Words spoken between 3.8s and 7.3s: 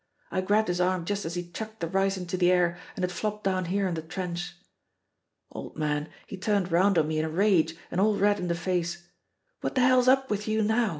in the trench. Old man, he turned round on me in a